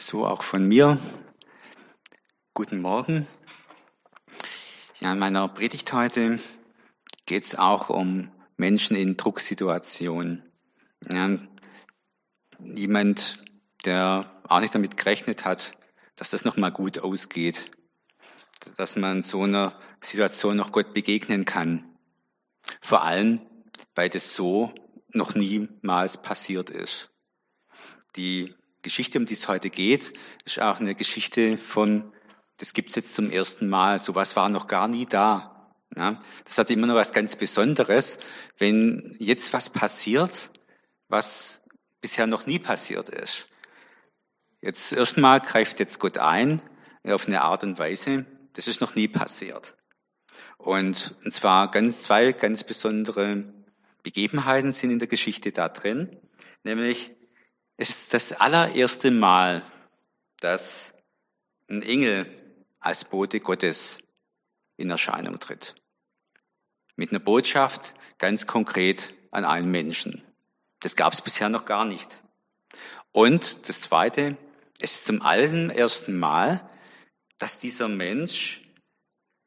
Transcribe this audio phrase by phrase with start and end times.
[0.00, 0.96] So auch von mir.
[2.54, 3.26] Guten Morgen.
[5.00, 6.38] Ja, in meiner Predigt heute
[7.26, 10.44] geht es auch um Menschen in Drucksituationen.
[11.10, 11.36] Ja,
[12.60, 13.42] jemand,
[13.84, 15.72] der auch nicht damit gerechnet hat,
[16.14, 17.68] dass das nochmal gut ausgeht,
[18.76, 21.98] dass man so einer Situation noch Gott begegnen kann.
[22.80, 23.40] Vor allem,
[23.96, 24.72] weil das so
[25.12, 27.10] noch niemals passiert ist.
[28.14, 30.12] Die Geschichte, um die es heute geht,
[30.44, 32.12] ist auch eine Geschichte von,
[32.58, 35.54] das gibt's jetzt zum ersten Mal, sowas war noch gar nie da.
[35.96, 38.18] Ja, das hat immer noch was ganz Besonderes,
[38.58, 40.50] wenn jetzt was passiert,
[41.08, 41.62] was
[42.00, 43.48] bisher noch nie passiert ist.
[44.60, 46.62] Jetzt erstmal greift jetzt Gott ein
[47.04, 49.76] auf eine Art und Weise, das ist noch nie passiert.
[50.58, 53.52] Und, und zwar ganz zwei ganz besondere
[54.02, 56.18] Begebenheiten sind in der Geschichte da drin,
[56.64, 57.12] nämlich
[57.78, 59.62] es ist das allererste Mal,
[60.40, 60.92] dass
[61.68, 62.26] ein Engel
[62.80, 63.98] als Bote Gottes
[64.76, 65.76] in Erscheinung tritt.
[66.96, 70.22] Mit einer Botschaft ganz konkret an einen Menschen.
[70.80, 72.20] Das gab es bisher noch gar nicht.
[73.12, 74.36] Und das Zweite,
[74.80, 76.68] es ist zum allerersten Mal,
[77.38, 78.62] dass dieser Mensch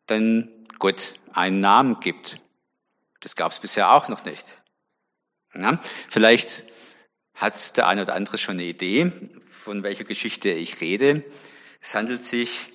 [0.05, 2.39] dann Gott einen Namen gibt.
[3.19, 4.61] Das gab es bisher auch noch nicht.
[5.53, 6.70] Ja, vielleicht
[7.41, 9.11] hat der eine oder andere schon eine Idee,
[9.49, 11.23] von welcher Geschichte ich rede.
[11.81, 12.71] Es handelt sich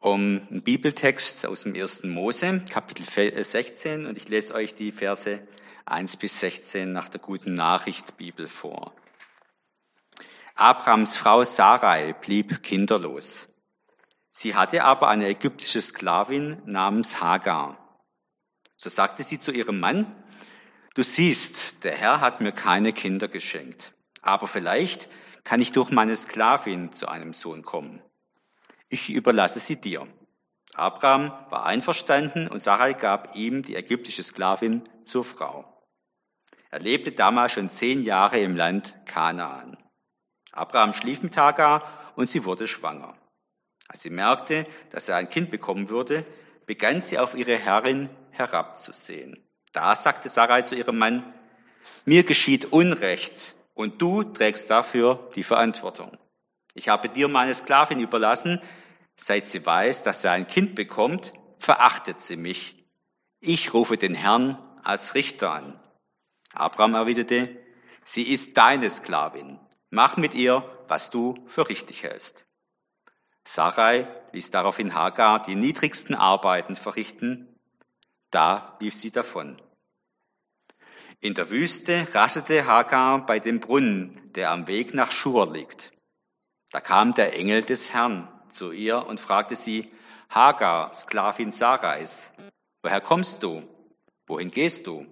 [0.00, 5.46] um einen Bibeltext aus dem ersten Mose, Kapitel 16, und ich lese euch die Verse
[5.84, 8.94] 1 bis 16 nach der guten Nachricht Bibel vor.
[10.54, 13.48] Abrams Frau Sarai blieb kinderlos.
[14.30, 17.76] Sie hatte aber eine ägyptische Sklavin namens Hagar.
[18.78, 20.16] So sagte sie zu ihrem Mann,
[20.94, 25.08] Du siehst, der Herr hat mir keine Kinder geschenkt, aber vielleicht
[25.42, 28.02] kann ich durch meine Sklavin zu einem Sohn kommen.
[28.90, 30.06] Ich überlasse sie dir.
[30.74, 35.82] Abraham war einverstanden und Sarai gab ihm die ägyptische Sklavin zur Frau.
[36.70, 39.78] Er lebte damals schon zehn Jahre im Land Kanaan.
[40.52, 43.14] Abraham schlief mit Hagar und sie wurde schwanger.
[43.88, 46.26] Als sie merkte, dass er ein Kind bekommen würde,
[46.66, 49.42] begann sie auf ihre Herrin herabzusehen.
[49.72, 51.32] Da sagte Sarai zu ihrem Mann,
[52.04, 56.18] mir geschieht Unrecht und du trägst dafür die Verantwortung.
[56.74, 58.60] Ich habe dir meine Sklavin überlassen,
[59.16, 62.86] seit sie weiß, dass sie ein Kind bekommt, verachtet sie mich.
[63.40, 65.80] Ich rufe den Herrn als Richter an.
[66.52, 67.56] Abraham erwiderte,
[68.04, 69.58] sie ist deine Sklavin.
[69.90, 72.46] Mach mit ihr, was du für richtig hältst.
[73.44, 77.51] Sarai ließ daraufhin Hagar die niedrigsten Arbeiten verrichten
[78.32, 79.60] da lief sie davon.
[81.20, 85.92] In der Wüste rastete Hagar bei dem Brunnen, der am Weg nach Schur liegt.
[86.72, 89.92] Da kam der Engel des Herrn zu ihr und fragte sie,
[90.28, 92.32] Hagar, Sklavin Sarais,
[92.82, 93.62] woher kommst du?
[94.26, 95.06] Wohin gehst du?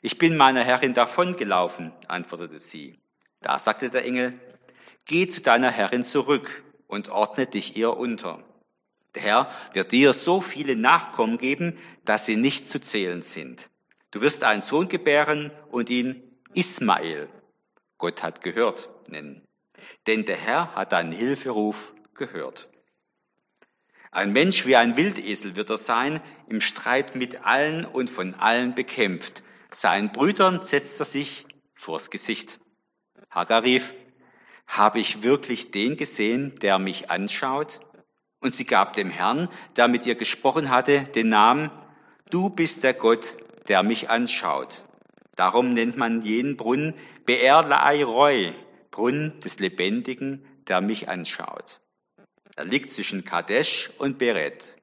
[0.00, 2.98] Ich bin meiner Herrin davongelaufen, antwortete sie.
[3.40, 4.38] Da sagte der Engel,
[5.04, 8.42] geh zu deiner Herrin zurück und ordne dich ihr unter.
[9.14, 13.68] Der Herr wird dir so viele Nachkommen geben, dass sie nicht zu zählen sind.
[14.10, 16.22] Du wirst einen Sohn gebären und ihn
[16.54, 17.28] Ismael,
[17.98, 19.42] Gott hat gehört, nennen.
[20.06, 22.68] Denn der Herr hat deinen Hilferuf gehört.
[24.10, 28.74] Ein Mensch wie ein Wildesel wird er sein, im Streit mit allen und von allen
[28.74, 29.44] bekämpft.
[29.70, 32.58] Seinen Brüdern setzt er sich vors Gesicht.
[33.30, 33.94] Hagar rief,
[34.66, 37.80] habe ich wirklich den gesehen, der mich anschaut?
[38.40, 41.70] Und sie gab dem Herrn, der mit ihr gesprochen hatte, den Namen,
[42.30, 43.36] du bist der Gott,
[43.68, 44.82] der mich anschaut.
[45.36, 46.94] Darum nennt man jenen Brunnen
[47.26, 47.62] Beer
[48.04, 48.52] Roy,
[48.90, 51.80] Brunnen des Lebendigen, der mich anschaut.
[52.56, 54.74] Er liegt zwischen Kadesh und Beret.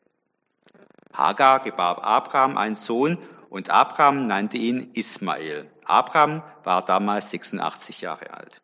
[1.14, 3.18] Hagar gebar Abraham einen Sohn
[3.50, 5.70] und Abraham nannte ihn Ismael.
[5.84, 8.62] Abraham war damals 86 Jahre alt.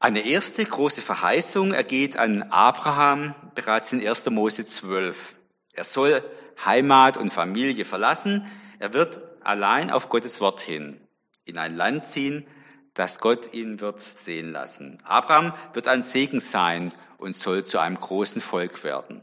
[0.00, 4.30] Eine erste große Verheißung ergeht an Abraham bereits in 1.
[4.30, 5.34] Mose 12.
[5.72, 6.22] Er soll
[6.64, 8.48] Heimat und Familie verlassen.
[8.78, 11.00] Er wird allein auf Gottes Wort hin
[11.44, 12.46] in ein Land ziehen,
[12.94, 15.00] das Gott ihn wird sehen lassen.
[15.04, 19.22] Abraham wird ein Segen sein und soll zu einem großen Volk werden.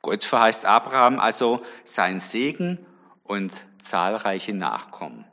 [0.00, 2.86] Gott verheißt Abraham also sein Segen
[3.22, 5.26] und zahlreiche Nachkommen.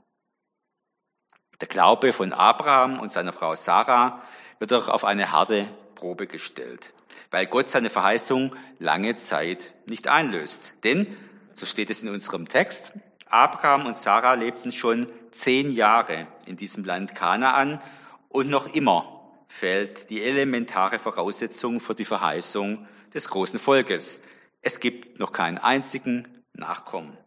[1.60, 4.24] Der Glaube von Abraham und seiner Frau Sarah
[4.62, 6.94] wird auch auf eine harte Probe gestellt,
[7.32, 10.76] weil Gott seine Verheißung lange Zeit nicht einlöst.
[10.84, 11.18] Denn,
[11.54, 12.94] so steht es in unserem Text,
[13.26, 17.82] Abraham und Sarah lebten schon zehn Jahre in diesem Land Kanaan
[18.30, 24.22] Und noch immer fehlt die elementare Voraussetzung für die Verheißung des großen Volkes.
[24.62, 27.18] Es gibt noch keinen einzigen Nachkommen.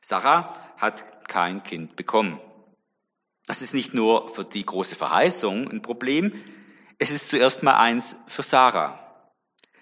[0.00, 2.40] Sarah hat kein Kind bekommen.
[3.48, 6.44] Das ist nicht nur für die große Verheißung ein Problem,
[6.98, 9.24] es ist zuerst mal eins für Sarah.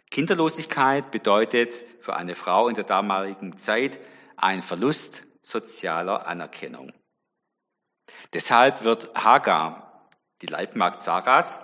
[0.09, 3.99] Kinderlosigkeit bedeutet für eine Frau in der damaligen Zeit
[4.37, 6.93] ein Verlust sozialer Anerkennung.
[8.33, 10.09] Deshalb wird Hagar,
[10.43, 11.59] die Leibmagd Sarahs,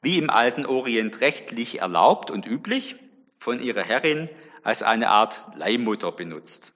[0.00, 2.94] wie im alten Orient rechtlich erlaubt und üblich,
[3.40, 4.30] von ihrer Herrin
[4.62, 6.72] als eine Art Leihmutter benutzt.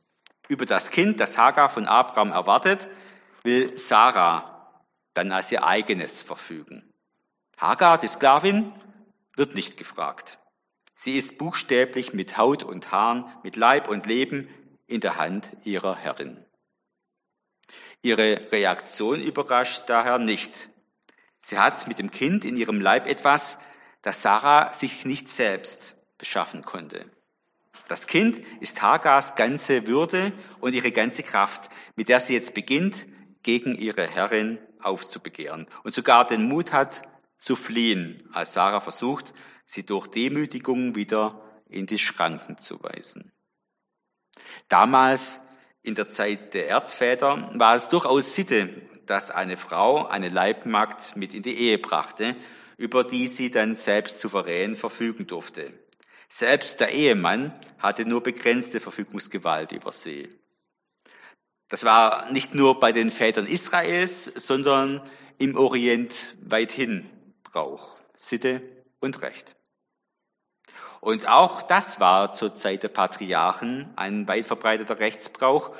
[0.49, 2.89] Über das Kind, das Hagar von Abraham erwartet,
[3.45, 4.56] will Sarah
[5.17, 6.93] dann als ihr eigenes verfügen.
[7.57, 8.73] Hagar, die Sklavin,
[9.35, 10.39] wird nicht gefragt.
[10.95, 14.49] Sie ist buchstäblich mit Haut und Haaren, mit Leib und Leben
[14.87, 16.45] in der Hand ihrer Herrin.
[18.03, 20.71] Ihre Reaktion überrascht daher nicht.
[21.41, 23.59] Sie hat mit dem Kind in ihrem Leib etwas,
[24.03, 27.11] das Sarah sich nicht selbst beschaffen konnte.
[27.89, 33.07] Das Kind ist Hagars ganze Würde und ihre ganze Kraft, mit der sie jetzt beginnt,
[33.43, 37.03] gegen ihre Herrin aufzubegehren und sogar den Mut hat,
[37.37, 39.35] zu fliehen, als Sarah versucht,
[39.65, 43.33] sie durch Demütigung wieder in die Schranken zu weisen.
[44.69, 45.41] Damals,
[45.83, 51.35] in der Zeit der Erzväter, war es durchaus Sitte, dass eine Frau eine Leibmagd mit
[51.35, 52.37] in die Ehe brachte,
[52.77, 55.79] über die sie dann selbst souverän verfügen durfte.
[56.29, 60.29] Selbst der Ehemann hatte nur begrenzte Verfügungsgewalt über sie.
[61.69, 65.03] Das war nicht nur bei den Vätern Israels, sondern
[65.39, 67.11] im Orient weithin
[67.43, 68.63] Brauch, Sitte
[69.01, 69.57] und Recht.
[71.01, 75.73] Und auch das war zur Zeit der Patriarchen ein weit verbreiteter Rechtsbrauch,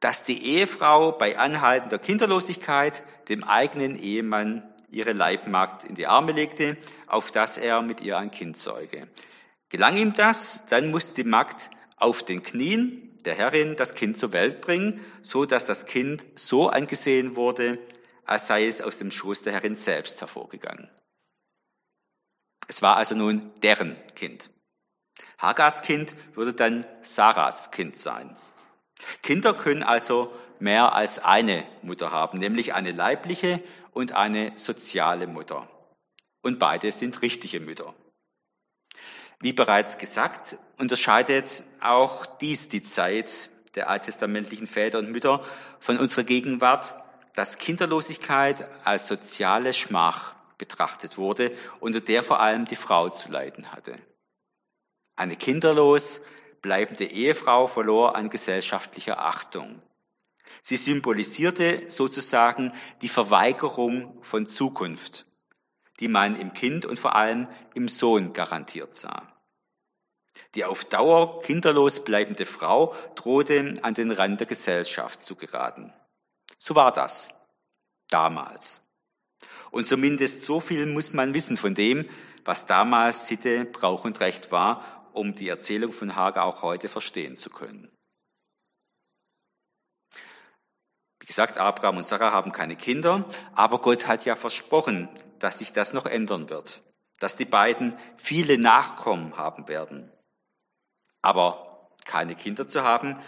[0.00, 6.76] dass die Ehefrau bei anhaltender Kinderlosigkeit dem eigenen Ehemann ihre Leibmagd in die Arme legte,
[7.06, 9.08] auf dass er mit ihr ein Kind zeuge.
[9.68, 14.32] Gelang ihm das, dann musste die Magd auf den Knien der Herrin das Kind zur
[14.32, 17.78] Welt bringen, so dass das Kind so angesehen wurde,
[18.24, 20.90] als sei es aus dem Schoß der Herrin selbst hervorgegangen.
[22.68, 24.50] Es war also nun deren Kind.
[25.38, 28.36] Hagars Kind würde dann Sarahs Kind sein.
[29.22, 35.68] Kinder können also mehr als eine Mutter haben, nämlich eine leibliche und eine soziale Mutter.
[36.42, 37.94] Und beide sind richtige Mütter.
[39.42, 45.44] Wie bereits gesagt, unterscheidet auch dies die Zeit der alttestamentlichen Väter und Mütter
[45.80, 46.94] von unserer Gegenwart,
[47.34, 51.50] dass Kinderlosigkeit als soziale Schmach betrachtet wurde,
[51.80, 53.98] unter der vor allem die Frau zu leiden hatte.
[55.16, 56.20] Eine kinderlos
[56.60, 59.80] bleibende Ehefrau verlor an gesellschaftlicher Achtung.
[60.60, 65.26] Sie symbolisierte sozusagen die Verweigerung von Zukunft,
[66.02, 69.32] die man im Kind und vor allem im Sohn garantiert sah.
[70.56, 75.92] Die auf Dauer kinderlos bleibende Frau drohte an den Rand der Gesellschaft zu geraten.
[76.58, 77.28] So war das
[78.10, 78.80] damals.
[79.70, 82.10] Und zumindest so viel muss man wissen von dem,
[82.44, 87.36] was damals Sitte, Brauch und Recht war, um die Erzählung von Hagar auch heute verstehen
[87.36, 87.88] zu können.
[91.20, 95.08] Wie gesagt, Abraham und Sarah haben keine Kinder, aber Gott hat ja versprochen,
[95.42, 96.82] dass sich das noch ändern wird,
[97.18, 100.08] dass die beiden viele Nachkommen haben werden.
[101.20, 103.20] Aber keine Kinder zu haben,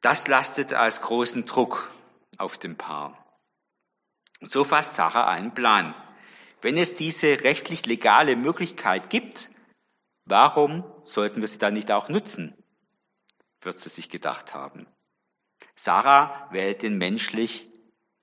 [0.00, 1.92] das lastet als großen Druck
[2.38, 3.24] auf dem Paar.
[4.40, 5.94] Und so fasst Sarah einen Plan.
[6.60, 9.50] Wenn es diese rechtlich legale Möglichkeit gibt,
[10.24, 12.56] warum sollten wir sie dann nicht auch nutzen?
[13.60, 14.88] Wird sie sich gedacht haben.
[15.76, 17.68] Sarah wählt den menschlich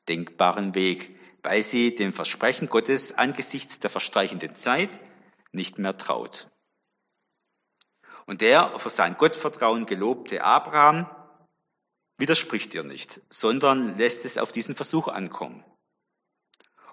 [0.09, 1.14] denkbaren Weg,
[1.45, 4.99] weil sie dem Versprechen Gottes angesichts der verstreichenden Zeit
[5.51, 6.49] nicht mehr traut.
[8.25, 11.07] Und der für sein Gottvertrauen gelobte Abraham
[12.17, 15.63] widerspricht ihr nicht, sondern lässt es auf diesen Versuch ankommen.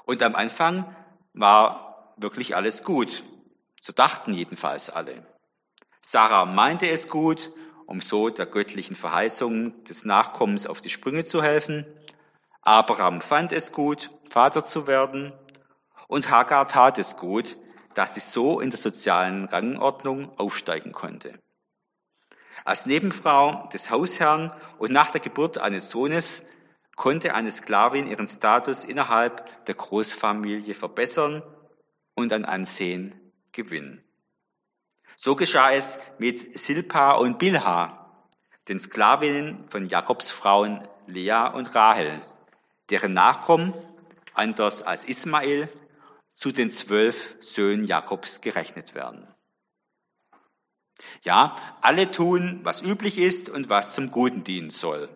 [0.04, 0.94] Und am Anfang
[1.32, 3.24] war wirklich alles gut.
[3.80, 5.26] So dachten jedenfalls alle.
[6.02, 7.52] Sarah meinte es gut,
[7.86, 11.86] um so der göttlichen Verheißung des Nachkommens auf die Sprünge zu helfen.
[12.62, 15.32] Abraham fand es gut, Vater zu werden.
[16.06, 17.56] Und Hagar tat es gut,
[17.94, 21.38] dass sie so in der sozialen Rangordnung aufsteigen konnte.
[22.64, 26.42] Als Nebenfrau des Hausherrn und nach der Geburt eines Sohnes
[26.94, 31.42] konnte eine Sklavin ihren Status innerhalb der Großfamilie verbessern
[32.14, 33.18] und an Ansehen
[33.50, 34.04] gewinnen.
[35.16, 38.28] So geschah es mit Silpa und Bilha,
[38.68, 42.22] den Sklavinnen von Jakobs Frauen Lea und Rahel,
[42.92, 43.72] deren Nachkommen,
[44.34, 45.70] anders als Ismael,
[46.36, 49.26] zu den zwölf Söhnen Jakobs gerechnet werden.
[51.22, 55.08] Ja, alle tun, was üblich ist und was zum Guten dienen soll.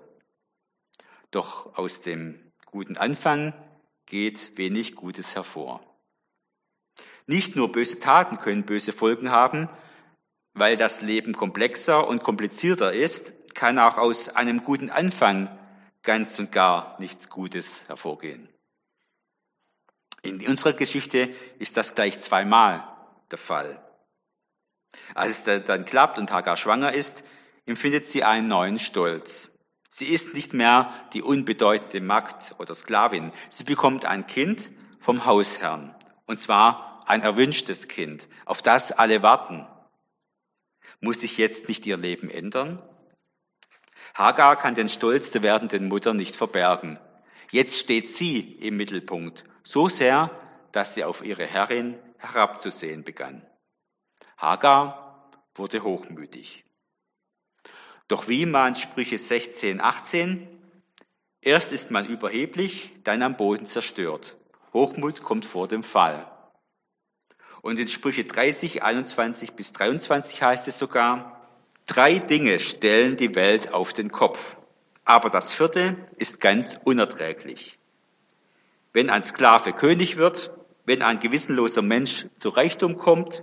[1.31, 3.53] Doch aus dem guten Anfang
[4.07, 5.83] geht wenig Gutes hervor.
[7.27, 9.69] Nicht nur böse Taten können böse Folgen haben,
[10.55, 15.51] weil das Leben komplexer und komplizierter ist, kann auch aus einem guten Anfang
[16.07, 18.49] ganz und gar nichts Gutes hervorgehen.
[20.23, 22.83] In unserer Geschichte ist das gleich zweimal
[23.31, 23.83] der Fall.
[25.15, 27.23] Als es dann klappt und Hagar schwanger ist,
[27.67, 29.51] empfindet sie einen neuen Stolz.
[29.91, 33.33] Sie ist nicht mehr die unbedeutende Magd oder Sklavin.
[33.49, 34.71] Sie bekommt ein Kind
[35.01, 35.95] vom Hausherrn.
[36.27, 39.67] Und zwar ein erwünschtes Kind, auf das alle warten.
[41.01, 42.83] Muss sich jetzt nicht ihr Leben ändern?
[44.17, 46.99] Hagar kann den Stolz der werdenden Mutter nicht verbergen.
[47.51, 50.31] Jetzt steht sie im Mittelpunkt, so sehr,
[50.73, 53.47] dass sie auf ihre Herrin herabzusehen begann.
[54.39, 56.65] Hagar wurde hochmütig.
[58.09, 60.49] Doch wie mahnt Sprüche 16, 18,
[61.43, 64.39] erst ist man überheblich, dann am Boden zerstört.
[64.73, 66.33] Hochmut kommt vor dem Fall.
[67.61, 71.36] Und in Sprüche 30, 21 bis 23 heißt es sogar,
[71.87, 74.57] drei Dinge stellen die Welt auf den Kopf.
[75.05, 77.79] Aber das vierte ist ganz unerträglich.
[78.93, 80.51] Wenn ein Sklave König wird,
[80.85, 83.43] wenn ein gewissenloser Mensch zu Reichtum kommt,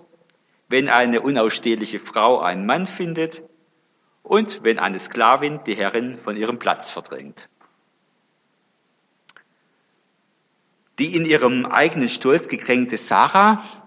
[0.67, 3.43] wenn eine unausstehliche Frau einen Mann findet
[4.23, 7.47] und wenn eine Sklavin die Herrin von ihrem Platz verdrängt.
[10.99, 13.82] Die in ihrem eigenen Stolz gekränkte Sarah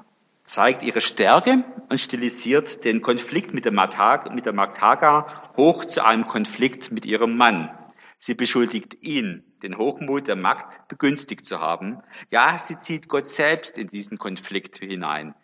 [0.46, 6.92] zeigt ihre Stärke und stilisiert den Konflikt mit der, Magd Hagar hoch zu einem Konflikt
[6.92, 7.70] mit ihrem Mann.
[8.18, 12.02] Sie beschuldigt ihn, den Hochmut der Magd begünstigt zu haben.
[12.30, 15.34] Ja, sie zieht Gott selbst in diesen Konflikt hinein.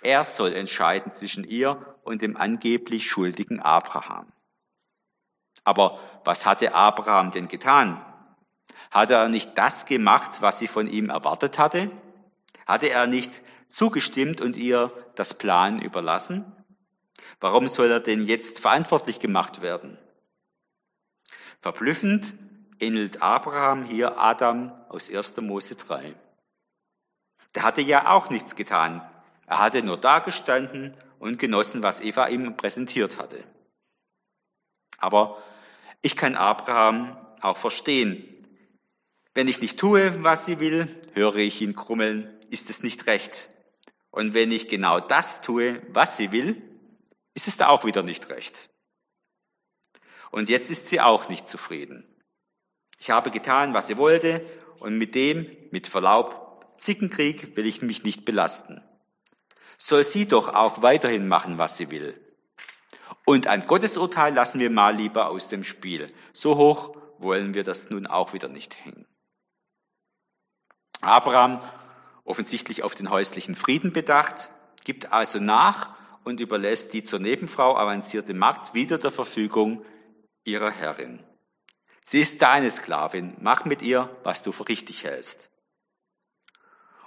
[0.00, 4.32] Er soll entscheiden zwischen ihr und dem angeblich schuldigen Abraham.
[5.64, 8.04] Aber was hatte Abraham denn getan?
[8.90, 11.90] Hatte er nicht das gemacht, was sie von ihm erwartet hatte?
[12.66, 13.42] Hatte er nicht
[13.72, 16.44] zugestimmt und ihr das Plan überlassen?
[17.40, 19.98] Warum soll er denn jetzt verantwortlich gemacht werden?
[21.60, 22.34] Verblüffend
[22.78, 25.36] ähnelt Abraham hier Adam aus 1.
[25.38, 26.14] Mose 3.
[27.54, 29.00] Der hatte ja auch nichts getan.
[29.46, 33.44] Er hatte nur dagestanden und genossen, was Eva ihm präsentiert hatte.
[34.98, 35.42] Aber
[36.00, 38.28] ich kann Abraham auch verstehen.
[39.34, 43.48] Wenn ich nicht tue, was sie will, höre ich ihn krummeln, ist es nicht recht.
[44.12, 46.62] Und wenn ich genau das tue, was sie will,
[47.34, 48.70] ist es da auch wieder nicht recht.
[50.30, 52.06] Und jetzt ist sie auch nicht zufrieden.
[52.98, 54.46] Ich habe getan, was sie wollte,
[54.78, 58.82] und mit dem, mit Verlaub, Zickenkrieg will ich mich nicht belasten.
[59.78, 62.14] Soll sie doch auch weiterhin machen, was sie will.
[63.24, 66.12] Und ein Gottesurteil lassen wir mal lieber aus dem Spiel.
[66.32, 69.06] So hoch wollen wir das nun auch wieder nicht hängen.
[71.00, 71.62] Abraham
[72.24, 74.50] offensichtlich auf den häuslichen Frieden bedacht,
[74.84, 79.84] gibt also nach und überlässt die zur Nebenfrau avancierte Magd wieder der Verfügung
[80.44, 81.22] ihrer Herrin.
[82.04, 85.50] Sie ist deine Sklavin, mach mit ihr, was du für richtig hältst.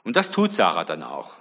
[0.03, 1.35] Und das tut Sarah dann auch.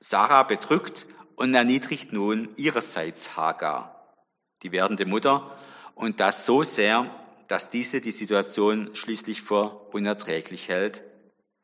[0.00, 4.14] Sarah bedrückt und erniedrigt nun ihrerseits Hagar,
[4.62, 5.56] die werdende Mutter,
[5.94, 7.14] und das so sehr,
[7.46, 11.02] dass diese die Situation schließlich für unerträglich hält.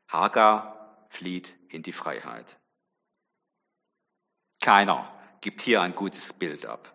[0.08, 0.75] Hagar
[1.16, 2.58] flieht in die Freiheit.
[4.60, 6.92] Keiner gibt hier ein gutes Bild ab.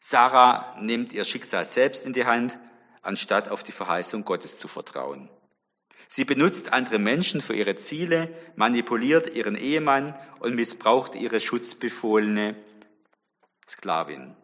[0.00, 2.58] Sarah nimmt ihr Schicksal selbst in die Hand,
[3.02, 5.28] anstatt auf die Verheißung Gottes zu vertrauen.
[6.08, 12.56] Sie benutzt andere Menschen für ihre Ziele, manipuliert ihren Ehemann und missbraucht ihre schutzbefohlene
[13.68, 14.36] Sklavin.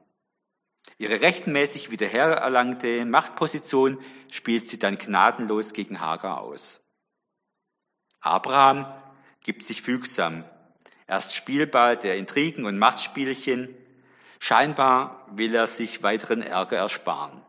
[0.98, 3.98] Ihre rechtmäßig wiederhererlangte Machtposition
[4.30, 6.79] spielt sie dann gnadenlos gegen Hagar aus.
[8.20, 8.86] Abraham
[9.42, 10.44] gibt sich fügsam.
[11.06, 13.74] Er ist Spielball der Intrigen und Machtspielchen.
[14.38, 17.42] Scheinbar will er sich weiteren Ärger ersparen.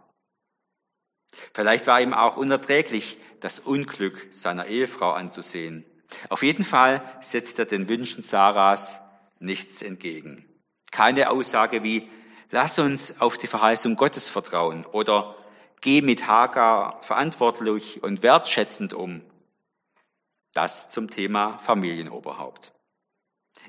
[1.53, 5.85] Vielleicht war ihm auch unerträglich, das Unglück seiner Ehefrau anzusehen.
[6.29, 8.99] Auf jeden Fall setzt er den Wünschen Sarahs
[9.39, 10.45] nichts entgegen.
[10.91, 12.09] Keine Aussage wie,
[12.51, 15.35] lass uns auf die Verheißung Gottes vertrauen oder
[15.79, 19.21] geh mit Hagar verantwortlich und wertschätzend um.
[20.53, 22.73] Das zum Thema Familienoberhaupt.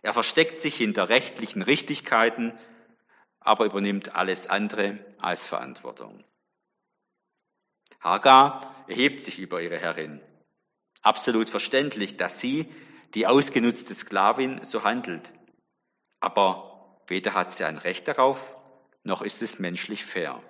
[0.02, 2.58] Er versteckt sich hinter rechtlichen Richtigkeiten,
[3.40, 6.24] aber übernimmt alles andere als Verantwortung.
[8.00, 10.20] Hagar erhebt sich über ihre Herrin.
[11.02, 12.72] Absolut verständlich, dass sie,
[13.14, 15.32] die ausgenutzte Sklavin so handelt.
[16.20, 18.56] Aber weder hat sie ein Recht darauf,
[19.04, 20.40] noch ist es menschlich fair.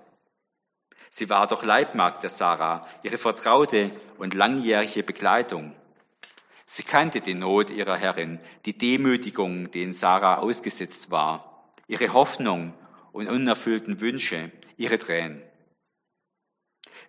[1.10, 5.74] Sie war doch Leibmagd der Sarah, ihre vertraute und langjährige Begleitung.
[6.66, 12.74] Sie kannte die Not ihrer Herrin, die Demütigung, denen Sarah ausgesetzt war, ihre Hoffnung
[13.12, 15.42] und unerfüllten Wünsche, ihre Tränen.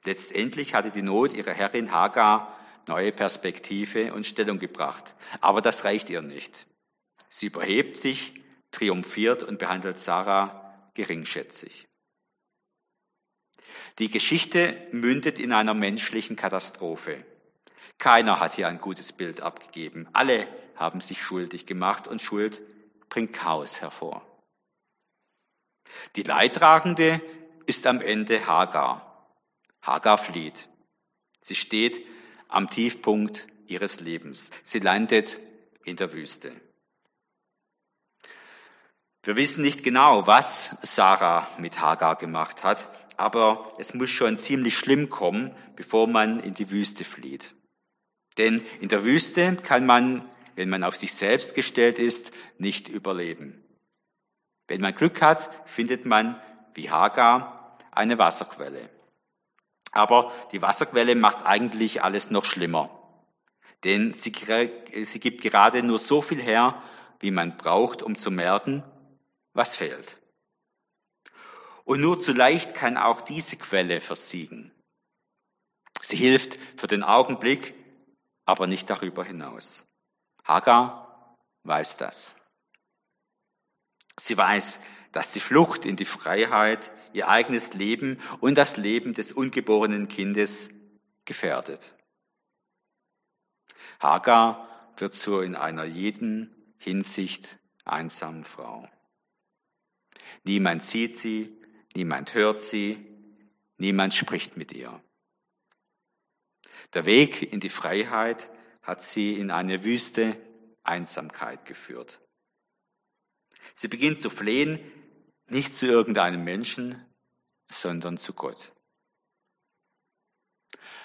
[0.04, 2.58] Letztendlich hatte die Not ihrer Herrin Hagar
[2.88, 5.16] neue Perspektive und Stellung gebracht.
[5.40, 6.66] Aber das reicht ihr nicht.
[7.30, 8.34] Sie überhebt sich,
[8.72, 11.88] triumphiert und behandelt Sarah geringschätzig.
[14.00, 17.26] Die Geschichte mündet in einer menschlichen Katastrophe.
[18.04, 20.10] Keiner hat hier ein gutes Bild abgegeben.
[20.12, 22.62] Alle haben sich schuldig gemacht und Schuld
[23.08, 24.28] bringt Chaos hervor.
[26.18, 27.22] Die Leidtragende
[27.66, 29.26] ist am Ende Hagar.
[29.82, 30.68] Hagar flieht.
[31.44, 32.06] Sie steht
[32.50, 34.50] am Tiefpunkt ihres Lebens.
[34.64, 35.40] Sie landet
[35.86, 36.60] in der Wüste.
[39.24, 44.78] Wir wissen nicht genau, was Sarah mit Hagar gemacht hat, aber es muss schon ziemlich
[44.78, 47.56] schlimm kommen, bevor man in die Wüste flieht.
[48.38, 53.64] Denn in der Wüste kann man, wenn man auf sich selbst gestellt ist, nicht überleben.
[54.68, 56.42] Wenn man Glück hat, findet man,
[56.74, 58.90] wie Hagar, eine Wasserquelle.
[59.92, 62.90] Aber die Wasserquelle macht eigentlich alles noch schlimmer.
[63.84, 64.34] Denn sie,
[65.04, 66.82] sie gibt gerade nur so viel her,
[67.20, 68.84] wie man braucht, um zu merken,
[69.54, 70.18] was fehlt.
[71.84, 74.72] Und nur zu leicht kann auch diese Quelle versiegen.
[76.02, 77.76] Sie hilft für den Augenblick,
[78.46, 79.86] aber nicht darüber hinaus.
[80.44, 82.36] Hagar weiß das.
[84.20, 84.80] Sie weiß,
[85.12, 90.70] dass die Flucht in die Freiheit ihr eigenes Leben und das Leben des ungeborenen Kindes
[91.26, 91.94] gefährdet.
[94.00, 98.88] Hagar wird so in einer jeden Hinsicht einsamen Frau.
[100.44, 101.58] Niemand sieht sie,
[101.96, 103.06] niemand hört sie,
[103.78, 105.02] niemand spricht mit ihr.
[106.94, 108.50] Der Weg in die Freiheit
[108.82, 110.38] hat sie in eine wüste
[110.84, 112.20] Einsamkeit geführt.
[113.74, 114.80] Sie beginnt zu flehen,
[115.48, 117.04] nicht zu irgendeinem Menschen,
[117.70, 118.72] sondern zu Gott.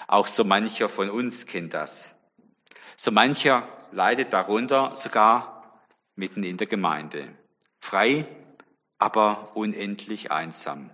[0.07, 2.14] Auch so mancher von uns kennt das.
[2.96, 7.37] So mancher leidet darunter sogar mitten in der Gemeinde.
[7.79, 8.27] Frei,
[8.98, 10.90] aber unendlich einsam.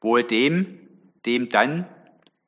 [0.00, 1.88] Wohl dem, dem dann,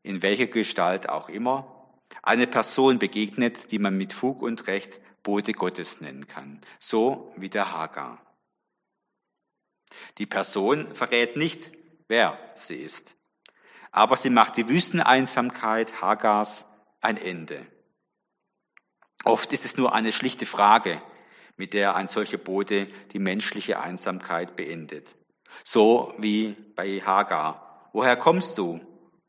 [0.09, 1.93] in welcher Gestalt auch immer,
[2.23, 7.51] eine Person begegnet, die man mit Fug und Recht Bote Gottes nennen kann, so wie
[7.51, 8.19] der Hagar.
[10.17, 11.71] Die Person verrät nicht,
[12.09, 13.17] wer sie ist,
[13.93, 16.65] aber sie macht die Wüsteneinsamkeit Hagars
[17.03, 17.67] ein Ende.
[19.25, 21.03] Oft ist es nur eine schlichte Frage,
[21.59, 25.17] mit der ein solcher Bote die menschliche Einsamkeit beendet.
[25.65, 27.91] So wie bei Hagar.
[27.93, 28.81] Woher kommst du?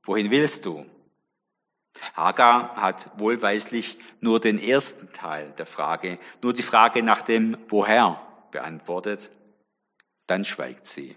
[0.09, 0.87] Wohin willst du?
[2.15, 8.19] Hagar hat wohlweislich nur den ersten Teil der Frage, nur die Frage nach dem Woher
[8.49, 9.29] beantwortet.
[10.25, 11.15] Dann schweigt sie.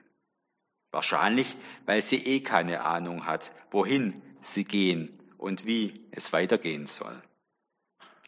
[0.90, 7.18] Wahrscheinlich, weil sie eh keine Ahnung hat, wohin sie gehen und wie es weitergehen soll.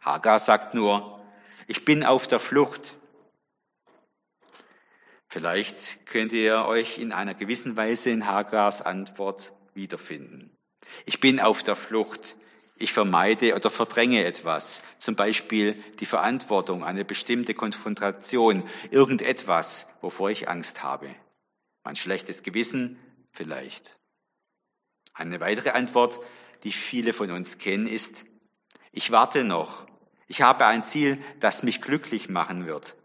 [0.00, 1.22] Hagar sagt nur,
[1.66, 2.96] ich bin auf der Flucht.
[5.28, 10.53] Vielleicht könnt ihr euch in einer gewissen Weise in Hagars Antwort wiederfinden.
[11.06, 12.36] Ich bin auf der Flucht.
[12.76, 20.48] Ich vermeide oder verdränge etwas, zum Beispiel die Verantwortung, eine bestimmte Konfrontation, irgendetwas, wovor ich
[20.48, 21.14] Angst habe.
[21.84, 22.98] Mein schlechtes Gewissen
[23.30, 23.96] vielleicht.
[25.12, 26.18] Eine weitere Antwort,
[26.64, 28.24] die viele von uns kennen, ist,
[28.90, 29.86] ich warte noch.
[30.26, 32.96] Ich habe ein Ziel, das mich glücklich machen wird.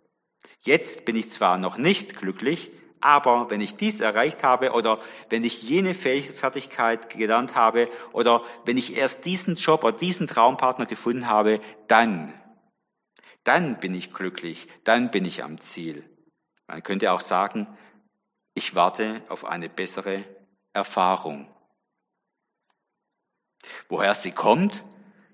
[0.62, 5.44] Jetzt bin ich zwar noch nicht glücklich, aber wenn ich dies erreicht habe oder wenn
[5.44, 11.28] ich jene Fertigkeit gelernt habe oder wenn ich erst diesen Job oder diesen Traumpartner gefunden
[11.28, 12.34] habe, dann,
[13.44, 16.04] dann bin ich glücklich, dann bin ich am Ziel.
[16.68, 17.68] Man könnte auch sagen,
[18.54, 20.24] ich warte auf eine bessere
[20.74, 21.48] Erfahrung.
[23.88, 24.84] Woher sie kommt,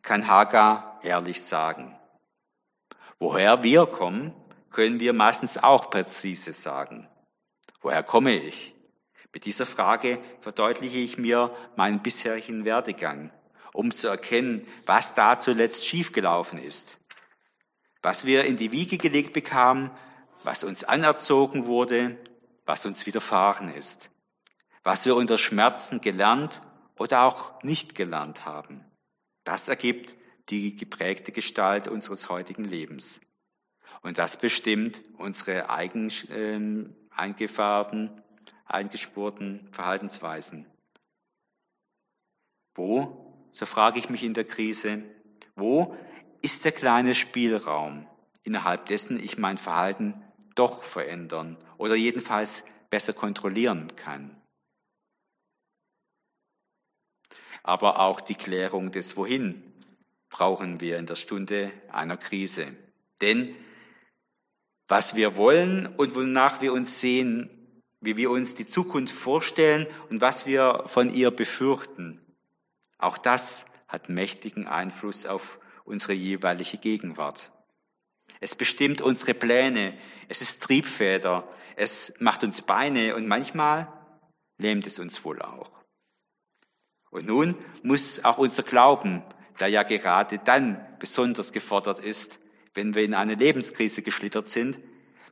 [0.01, 1.97] kann Hagar ehrlich sagen.
[3.19, 4.33] Woher wir kommen,
[4.69, 7.07] können wir meistens auch präzise sagen.
[7.85, 8.73] Woher komme ich?
[9.31, 13.31] Mit dieser Frage verdeutliche ich mir meinen bisherigen Werdegang,
[13.73, 16.97] um zu erkennen, was da zuletzt schiefgelaufen ist.
[18.01, 19.91] Was wir in die Wiege gelegt bekamen,
[20.43, 22.17] was uns anerzogen wurde,
[22.65, 24.09] was uns widerfahren ist.
[24.83, 26.63] Was wir unter Schmerzen gelernt
[26.97, 28.83] oder auch nicht gelernt haben.
[29.43, 30.15] Das ergibt
[30.49, 33.21] die geprägte Gestalt unseres heutigen Lebens.
[34.01, 36.09] Und das bestimmt unsere eigen
[37.15, 38.21] eingefahrten,
[38.65, 40.65] eingespurten Verhaltensweisen.
[42.73, 45.03] Wo, so frage ich mich in der Krise,
[45.55, 45.95] wo
[46.41, 48.07] ist der kleine Spielraum,
[48.43, 50.21] innerhalb dessen ich mein Verhalten
[50.55, 54.35] doch verändern oder jedenfalls besser kontrollieren kann?
[57.63, 59.63] Aber auch die Klärung des Wohin
[60.29, 62.75] brauchen wir in der Stunde einer Krise.
[63.21, 63.55] Denn
[64.87, 67.49] was wir wollen und wonach wir uns sehen,
[68.01, 72.21] wie wir uns die Zukunft vorstellen und was wir von ihr befürchten,
[72.97, 77.51] auch das hat mächtigen Einfluss auf unsere jeweilige Gegenwart.
[78.39, 83.91] Es bestimmt unsere Pläne, es ist Triebfeder, es macht uns Beine und manchmal
[84.57, 85.71] lähmt es uns wohl auch.
[87.09, 89.23] Und nun muss auch unser Glauben,
[89.59, 92.39] der ja gerade dann besonders gefordert ist,
[92.75, 94.79] wenn wir in eine Lebenskrise geschlittert sind,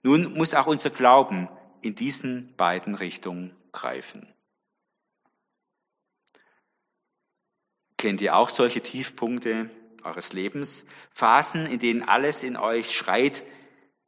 [0.01, 1.47] nun muss auch unser Glauben
[1.81, 4.27] in diesen beiden Richtungen greifen.
[7.97, 9.69] Kennt ihr auch solche Tiefpunkte
[10.03, 10.85] eures Lebens?
[11.11, 13.45] Phasen, in denen alles in euch schreit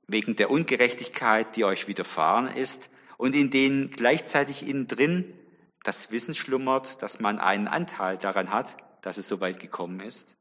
[0.07, 5.33] wegen der Ungerechtigkeit, die euch widerfahren ist und in denen gleichzeitig innen drin
[5.83, 10.35] das Wissen schlummert, dass man einen Anteil daran hat, dass es so weit gekommen ist?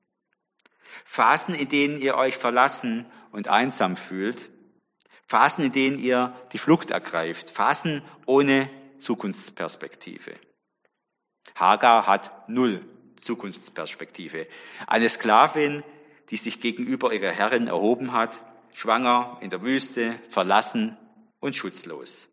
[1.05, 4.51] Phasen, in denen ihr euch verlassen und einsam fühlt.
[5.27, 7.51] Phasen, in denen ihr die Flucht ergreift.
[7.51, 10.35] Phasen ohne Zukunftsperspektive.
[11.55, 12.85] Hagar hat null
[13.21, 14.47] Zukunftsperspektive.
[14.87, 15.83] Eine Sklavin,
[16.31, 20.97] die sich gegenüber ihrer Herrin erhoben hat, schwanger, in der Wüste, verlassen
[21.41, 22.29] und schutzlos.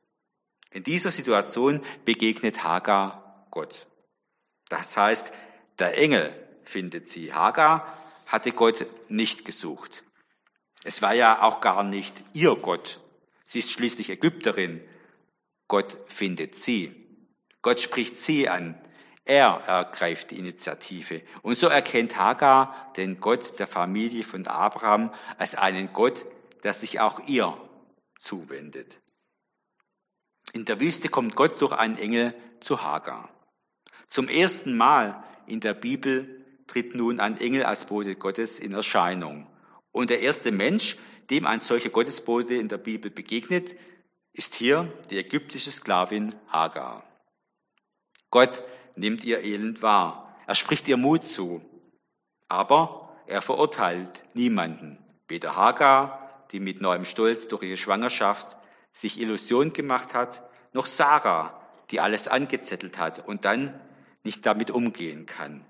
[0.71, 3.87] In dieser Situation begegnet Hagar Gott.
[4.69, 5.33] Das heißt,
[5.79, 7.33] der Engel findet sie.
[7.33, 7.97] Hagar
[8.31, 10.03] hatte Gott nicht gesucht.
[10.83, 12.99] Es war ja auch gar nicht ihr Gott.
[13.43, 14.81] Sie ist schließlich Ägypterin.
[15.67, 16.95] Gott findet sie.
[17.61, 18.81] Gott spricht sie an.
[19.25, 21.21] Er ergreift die Initiative.
[21.43, 26.25] Und so erkennt Hagar den Gott der Familie von Abraham als einen Gott,
[26.63, 27.55] der sich auch ihr
[28.17, 28.99] zuwendet.
[30.53, 33.29] In der Wüste kommt Gott durch einen Engel zu Hagar.
[34.07, 36.40] Zum ersten Mal in der Bibel
[36.71, 39.45] tritt nun ein Engel als Bote Gottes in Erscheinung.
[39.91, 40.97] Und der erste Mensch,
[41.29, 43.75] dem ein solcher Gottesbote in der Bibel begegnet,
[44.31, 47.03] ist hier die ägyptische Sklavin Hagar.
[48.29, 48.63] Gott
[48.95, 50.33] nimmt ihr Elend wahr.
[50.47, 51.61] Er spricht ihr Mut zu.
[52.47, 54.97] Aber er verurteilt niemanden.
[55.27, 58.55] Weder Hagar, die mit neuem Stolz durch ihre Schwangerschaft
[58.93, 63.77] sich Illusion gemacht hat, noch Sarah, die alles angezettelt hat und dann
[64.23, 65.65] nicht damit umgehen kann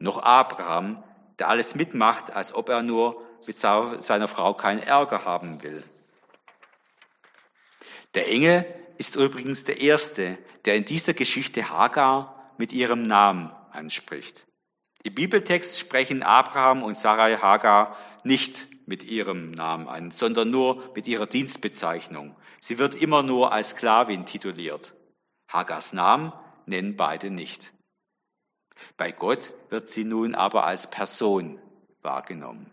[0.00, 1.02] noch Abraham,
[1.38, 5.84] der alles mitmacht, als ob er nur mit seiner Frau keinen Ärger haben will.
[8.14, 8.66] Der Engel
[8.98, 14.46] ist übrigens der Erste, der in dieser Geschichte Hagar mit ihrem Namen anspricht.
[15.02, 21.06] Im Bibeltext sprechen Abraham und Sarai Hagar nicht mit ihrem Namen an, sondern nur mit
[21.06, 22.36] ihrer Dienstbezeichnung.
[22.58, 24.94] Sie wird immer nur als Sklavin tituliert.
[25.48, 26.32] Hagars Namen
[26.66, 27.72] nennen beide nicht.
[28.96, 31.60] Bei Gott wird sie nun aber als Person
[32.02, 32.70] wahrgenommen.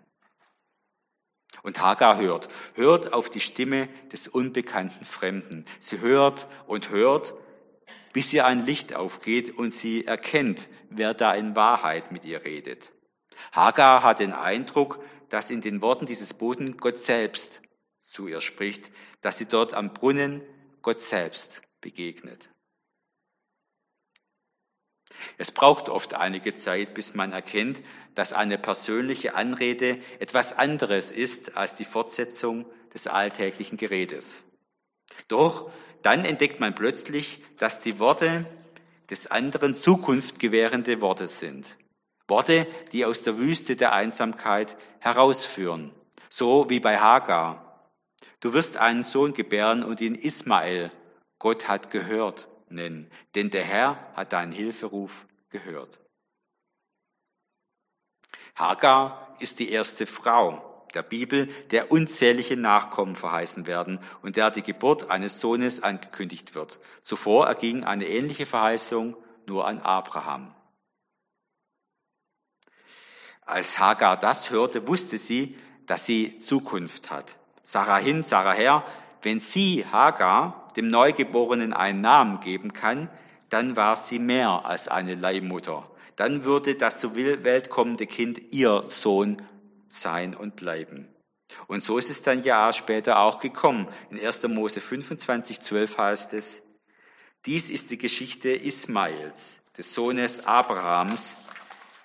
[1.63, 5.65] Und Hagar hört, hört auf die Stimme des unbekannten Fremden.
[5.79, 7.33] Sie hört und hört,
[8.13, 12.91] bis ihr ein Licht aufgeht und sie erkennt, wer da in Wahrheit mit ihr redet.
[13.51, 17.61] Hagar hat den Eindruck, dass in den Worten dieses Boten Gott selbst
[18.03, 18.91] zu ihr spricht,
[19.21, 20.41] dass sie dort am Brunnen
[20.81, 22.49] Gott selbst begegnet.
[25.37, 27.81] Es braucht oft einige Zeit, bis man erkennt,
[28.15, 34.43] dass eine persönliche Anrede etwas anderes ist als die Fortsetzung des alltäglichen Geredes.
[35.27, 38.45] Doch dann entdeckt man plötzlich, dass die Worte
[39.09, 41.77] des anderen Zukunft gewährende Worte sind.
[42.27, 45.93] Worte, die aus der Wüste der Einsamkeit herausführen.
[46.29, 47.89] So wie bei Hagar.
[48.39, 50.91] Du wirst einen Sohn gebären und ihn Ismael,
[51.39, 55.99] Gott hat gehört, nennen, denn der Herr hat deinen Hilferuf gehört.
[58.55, 64.63] Hagar ist die erste Frau der Bibel, der unzählige Nachkommen verheißen werden und der die
[64.63, 66.79] Geburt eines Sohnes angekündigt wird.
[67.03, 70.53] Zuvor erging eine ähnliche Verheißung nur an Abraham.
[73.45, 77.37] Als Hagar das hörte, wusste sie, dass sie Zukunft hat.
[77.63, 78.83] Sarah hin, Sarah her,
[79.21, 83.09] wenn sie, Hagar, dem Neugeborenen einen Namen geben kann,
[83.49, 85.91] dann war sie mehr als eine Leihmutter.
[86.17, 89.39] dann würde das zur Welt kommende Kind ihr Sohn
[89.87, 91.07] sein und bleiben.
[91.67, 93.87] Und so ist es dann ja später auch gekommen.
[94.09, 94.43] In 1.
[94.47, 96.63] Mose 25, 12 heißt es,
[97.45, 101.37] dies ist die Geschichte Ismaels, des Sohnes Abrahams,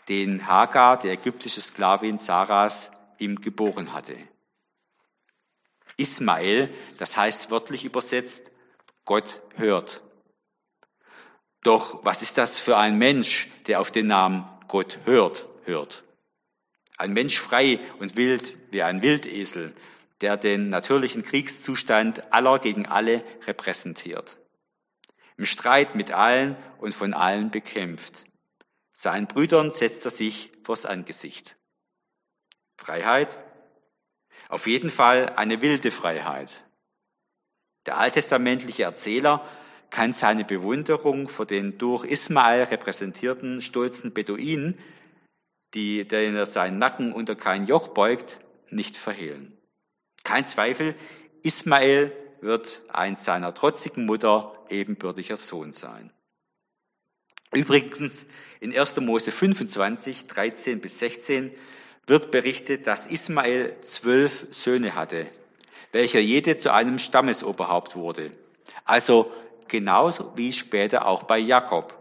[0.08, 4.16] den Hagar, die ägyptische Sklavin Saras, ihm geboren hatte.
[5.96, 8.51] Ismael, das heißt wörtlich übersetzt,
[9.04, 10.02] Gott hört.
[11.62, 16.02] Doch was ist das für ein Mensch, der auf den Namen Gott hört, hört?
[16.98, 19.74] Ein Mensch frei und wild wie ein Wildesel,
[20.20, 24.38] der den natürlichen Kriegszustand aller gegen alle repräsentiert.
[25.36, 28.24] Im Streit mit allen und von allen bekämpft.
[28.92, 31.56] Seinen Brüdern setzt er sich vors Angesicht.
[32.76, 33.38] Freiheit?
[34.48, 36.62] Auf jeden Fall eine wilde Freiheit.
[37.86, 39.46] Der alttestamentliche Erzähler
[39.90, 44.78] kann seine Bewunderung vor den durch Ismael repräsentierten stolzen Beduinen,
[45.74, 48.40] die, denen er seinen Nacken unter kein Joch beugt,
[48.70, 49.56] nicht verhehlen.
[50.24, 50.94] Kein Zweifel,
[51.42, 56.10] Ismael wird ein seiner trotzigen Mutter ebenbürtiger Sohn sein.
[57.52, 58.26] Übrigens,
[58.60, 59.00] in 1.
[59.00, 61.52] Mose 25, 13 bis 16
[62.06, 65.26] wird berichtet, dass Ismael zwölf Söhne hatte,
[65.92, 68.32] welcher jede zu einem Stammesoberhaupt wurde.
[68.84, 69.30] Also
[69.68, 71.96] genauso wie später auch bei Jakob,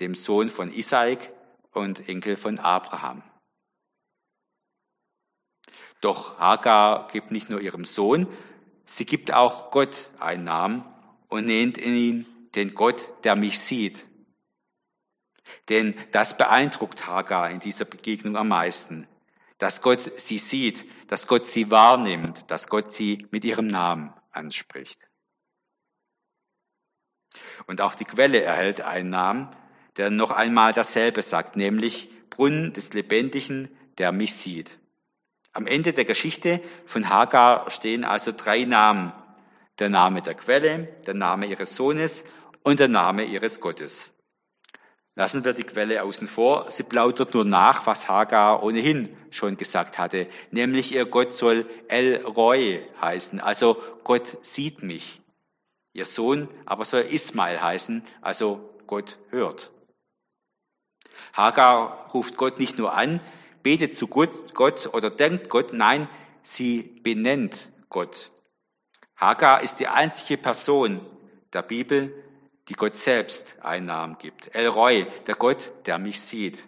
[0.00, 1.30] dem Sohn von Isaak
[1.72, 3.22] und Enkel von Abraham.
[6.00, 8.28] Doch Hagar gibt nicht nur ihrem Sohn,
[8.84, 10.84] sie gibt auch Gott einen Namen
[11.28, 14.06] und nennt ihn den Gott, der mich sieht.
[15.68, 19.08] Denn das beeindruckt Hagar in dieser Begegnung am meisten,
[19.58, 25.00] dass Gott sie sieht, dass Gott sie wahrnimmt, dass Gott sie mit ihrem Namen anspricht.
[27.66, 29.54] Und auch die Quelle erhält einen Namen,
[29.96, 33.68] der noch einmal dasselbe sagt, nämlich Brunnen des Lebendigen,
[33.98, 34.78] der mich sieht.
[35.52, 39.12] Am Ende der Geschichte von Hagar stehen also drei Namen.
[39.80, 42.24] Der Name der Quelle, der Name ihres Sohnes
[42.62, 44.12] und der Name ihres Gottes.
[45.18, 46.70] Lassen wir die Quelle außen vor.
[46.70, 52.24] Sie plaudert nur nach, was Hagar ohnehin schon gesagt hatte, nämlich ihr Gott soll El
[52.24, 55.20] Roy heißen, also Gott sieht mich.
[55.92, 59.72] Ihr Sohn aber soll Ismael heißen, also Gott hört.
[61.32, 63.18] Hagar ruft Gott nicht nur an,
[63.64, 66.08] betet zu Gott oder denkt Gott, nein,
[66.42, 68.30] sie benennt Gott.
[69.16, 71.04] Hagar ist die einzige Person
[71.52, 72.14] der Bibel,
[72.68, 74.54] die Gott selbst einen Namen gibt.
[74.54, 76.66] El Roy, der Gott, der mich sieht.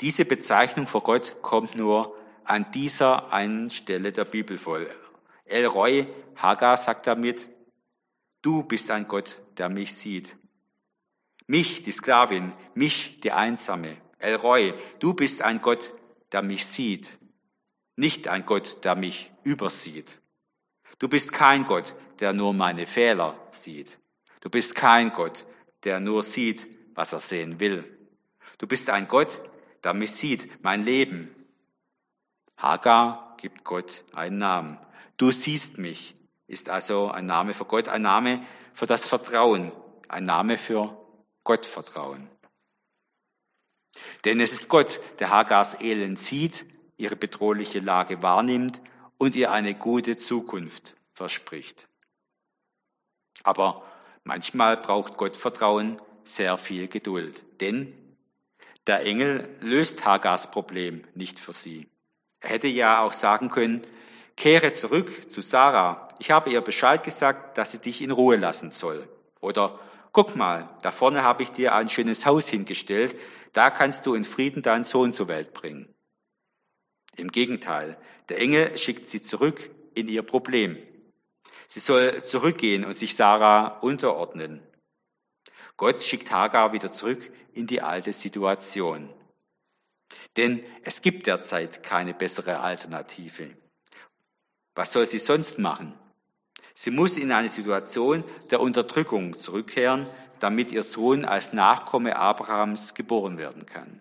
[0.00, 4.90] Diese Bezeichnung vor Gott kommt nur an dieser einen Stelle der Bibel voll.
[5.44, 7.48] El Roy, Hagar sagt damit,
[8.42, 10.36] du bist ein Gott, der mich sieht.
[11.46, 13.96] Mich, die Sklavin, mich, die Einsame.
[14.18, 15.92] El Roy, du bist ein Gott,
[16.30, 17.18] der mich sieht,
[17.96, 20.20] nicht ein Gott, der mich übersieht.
[20.98, 23.98] Du bist kein Gott, der nur meine Fehler sieht.
[24.40, 25.46] Du bist kein Gott,
[25.84, 27.84] der nur sieht, was er sehen will.
[28.58, 29.42] Du bist ein Gott,
[29.84, 31.34] der mich sieht, mein Leben.
[32.56, 34.78] Hagar gibt Gott einen Namen.
[35.16, 36.14] Du siehst mich,
[36.46, 39.72] ist also ein Name für Gott, ein Name für das Vertrauen,
[40.08, 40.96] ein Name für
[41.44, 42.28] Gottvertrauen.
[44.24, 48.82] Denn es ist Gott, der Hagars Elend sieht, ihre bedrohliche Lage wahrnimmt
[49.16, 51.88] und ihr eine gute Zukunft verspricht.
[53.42, 53.89] Aber
[54.24, 57.92] manchmal braucht Gottvertrauen sehr viel Geduld, denn
[58.86, 61.88] der Engel löst Hagars Problem nicht für sie.
[62.40, 63.86] Er hätte ja auch sagen können,
[64.36, 66.08] kehre zurück zu Sarah.
[66.18, 69.08] Ich habe ihr Bescheid gesagt, dass sie dich in Ruhe lassen soll.
[69.40, 69.78] Oder
[70.12, 73.16] guck mal, da vorne habe ich dir ein schönes Haus hingestellt,
[73.52, 75.92] da kannst du in Frieden deinen Sohn zur Welt bringen.
[77.16, 80.78] Im Gegenteil, der Engel schickt sie zurück in ihr Problem.
[81.72, 84.60] Sie soll zurückgehen und sich Sarah unterordnen.
[85.76, 89.08] Gott schickt Hagar wieder zurück in die alte Situation.
[90.36, 93.56] Denn es gibt derzeit keine bessere Alternative.
[94.74, 95.96] Was soll sie sonst machen?
[96.74, 100.08] Sie muss in eine Situation der Unterdrückung zurückkehren,
[100.40, 104.00] damit ihr Sohn als Nachkomme Abrahams geboren werden kann.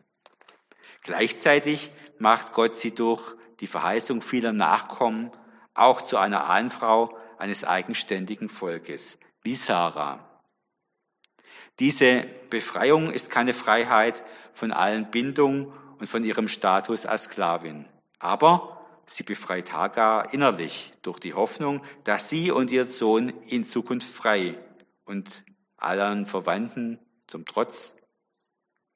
[1.03, 5.32] Gleichzeitig macht Gott sie durch die Verheißung vieler Nachkommen
[5.75, 10.23] auch zu einer Ahnfrau eines eigenständigen Volkes, wie Sarah.
[11.80, 14.23] Diese Befreiung ist keine Freiheit
[14.54, 17.86] von allen Bindungen und von ihrem Status als Sklavin.
[18.19, 24.08] Aber Sie befreit Hagar innerlich durch die Hoffnung, dass sie und ihr Sohn in Zukunft
[24.08, 24.56] frei
[25.04, 25.43] und
[25.78, 27.95] allen Verwandten zum Trotz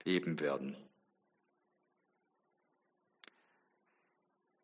[0.03, 0.77] leben werden.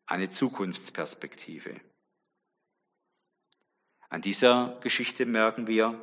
[0.06, 1.82] Eine Zukunftsperspektive.
[4.10, 6.02] An dieser Geschichte merken wir,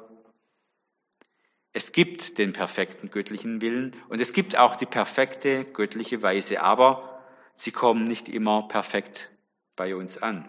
[1.73, 7.21] es gibt den perfekten göttlichen Willen und es gibt auch die perfekte göttliche Weise, aber
[7.55, 9.31] sie kommen nicht immer perfekt
[9.75, 10.49] bei uns an.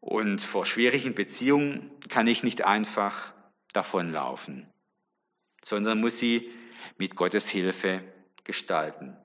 [0.00, 3.32] Und vor schwierigen Beziehungen kann ich nicht einfach
[3.72, 4.66] davonlaufen,
[5.62, 6.50] sondern muss sie
[6.96, 8.02] mit Gottes Hilfe
[8.44, 9.16] gestalten.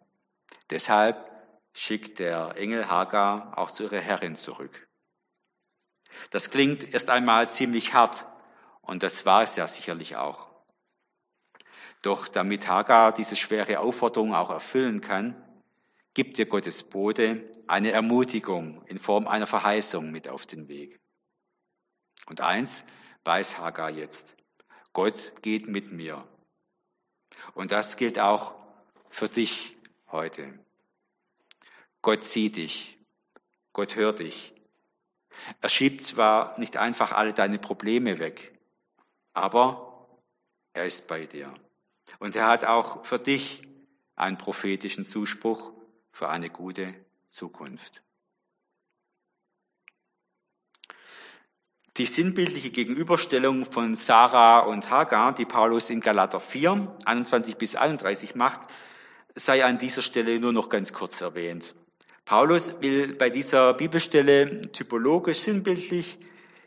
[0.70, 1.32] Deshalb
[1.74, 4.89] schickt der Engel Hagar auch zu ihrer Herrin zurück.
[6.30, 8.26] Das klingt erst einmal ziemlich hart
[8.82, 10.48] und das war es ja sicherlich auch.
[12.02, 15.36] Doch damit Hagar diese schwere Aufforderung auch erfüllen kann,
[16.14, 21.00] gibt ihr Gottes Bote eine Ermutigung in Form einer Verheißung mit auf den Weg.
[22.26, 22.84] Und eins
[23.26, 24.36] weiß Hagar jetzt.
[24.94, 26.28] Gott geht mit mir.
[27.54, 28.56] Und das gilt auch
[29.10, 29.78] für dich
[30.12, 30.58] heute.
[32.02, 32.98] Gott sieht dich.
[33.74, 34.54] Gott hört dich.
[35.62, 38.58] Er schiebt zwar nicht einfach alle deine Probleme weg,
[39.34, 40.08] aber
[40.74, 41.54] er ist bei dir.
[42.20, 43.62] Und er hat auch für dich
[44.16, 45.72] einen prophetischen Zuspruch
[46.12, 46.94] für eine gute
[47.30, 48.02] Zukunft.
[51.98, 58.36] Die sinnbildliche Gegenüberstellung von Sarah und Hagar, die Paulus in Galater 4, 21 bis 31
[58.36, 58.70] macht,
[59.36, 61.76] sei an dieser Stelle nur noch ganz kurz erwähnt.
[62.30, 66.20] Paulus will bei dieser Bibelstelle typologisch sinnbildlich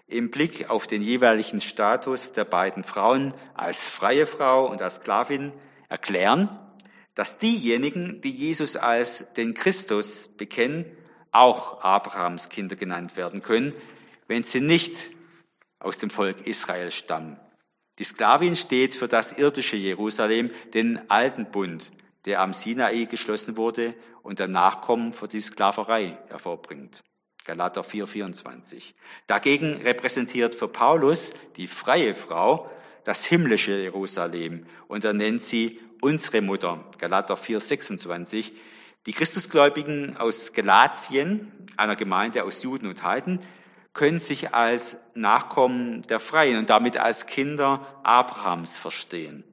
[0.08, 5.52] im Blick auf den jeweiligen Status der beiden Frauen als freie Frau und als Sklavin
[5.88, 6.48] erklären,
[7.14, 10.84] dass diejenigen, die Jesus als den Christus bekennen,
[11.30, 13.72] auch Abrahams Kinder genannt werden können,
[14.26, 15.12] wenn sie nicht
[15.78, 17.38] aus dem Volk Israel stammen.
[18.00, 21.92] Die Sklavin steht für das irdische Jerusalem, den alten Bund,
[22.24, 27.02] der am Sinai geschlossen wurde und der Nachkommen für die Sklaverei hervorbringt.
[27.44, 28.94] Galater 4, 24.
[29.26, 32.70] Dagegen repräsentiert für Paulus die freie Frau
[33.04, 36.84] das himmlische Jerusalem und er nennt sie unsere Mutter.
[36.98, 38.52] Galater 4, 26.
[39.06, 43.40] Die Christusgläubigen aus Galatien, einer Gemeinde aus Juden und Heiden,
[43.92, 49.44] können sich als Nachkommen der Freien und damit als Kinder Abrahams verstehen.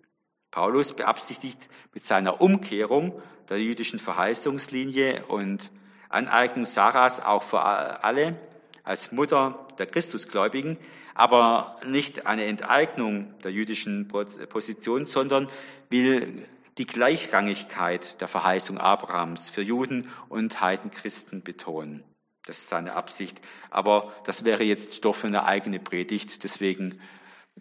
[0.52, 5.72] Paulus beabsichtigt mit seiner Umkehrung der jüdischen Verheißungslinie und
[6.10, 8.40] Aneignung Sarahs auch für alle
[8.84, 10.78] als Mutter der Christusgläubigen,
[11.14, 15.50] aber nicht eine Enteignung der jüdischen Position, sondern
[15.90, 16.44] will
[16.80, 22.04] die Gleichrangigkeit der Verheißung Abrahams für Juden und Heidenchristen betonen.
[22.46, 23.42] Das ist seine Absicht.
[23.70, 26.44] Aber das wäre jetzt Stoff für eine eigene Predigt.
[26.44, 27.00] Deswegen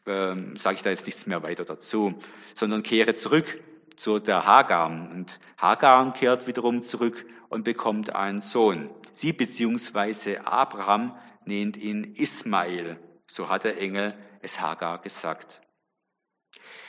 [0.06, 2.18] ähm, sage ich da jetzt nichts mehr weiter dazu,
[2.54, 3.62] sondern kehre zurück
[3.96, 4.86] zu der Hagar.
[4.86, 8.90] Und Hagar kehrt wiederum zurück und bekommt einen Sohn.
[9.12, 12.98] Sie beziehungsweise Abraham nennt ihn Ismael.
[13.26, 15.60] So hat der Engel es Hagar gesagt.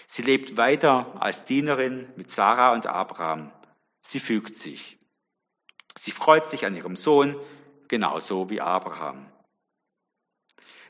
[0.06, 3.52] Sie lebt weiter als Dienerin mit Sarah und Abraham.
[4.02, 4.98] Sie fügt sich.
[5.98, 7.36] Sie freut sich an ihrem Sohn,
[7.88, 9.32] genauso wie Abraham.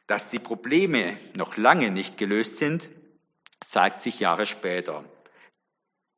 [0.09, 2.89] Dass die Probleme noch lange nicht gelöst sind,
[3.59, 5.05] zeigt sich Jahre später.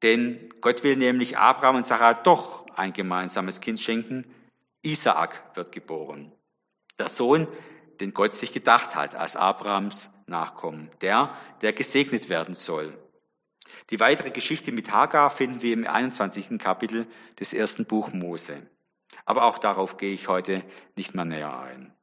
[0.01, 4.33] Denn Gott will nämlich Abraham und Sarah doch ein gemeinsames Kind schenken.
[4.81, 6.31] Isaak wird geboren.
[6.99, 7.49] Der Sohn,
[7.99, 10.89] den Gott sich gedacht hat als Abrahams Nachkommen.
[11.01, 12.97] Der, der gesegnet werden soll.
[13.89, 16.57] Die weitere Geschichte mit Hagar finden wir im 21.
[16.59, 17.07] Kapitel
[17.41, 18.65] des ersten Buch Mose.
[19.25, 20.63] Aber auch darauf gehe ich heute
[20.95, 21.93] nicht mehr näher ein.